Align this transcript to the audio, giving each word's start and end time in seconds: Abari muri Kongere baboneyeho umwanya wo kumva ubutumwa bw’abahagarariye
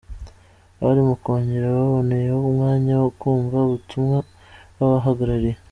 Abari 0.79 1.01
muri 1.07 1.21
Kongere 1.23 1.65
baboneyeho 1.75 2.39
umwanya 2.51 2.93
wo 3.01 3.09
kumva 3.19 3.57
ubutumwa 3.67 4.17
bw’abahagarariye 4.73 5.53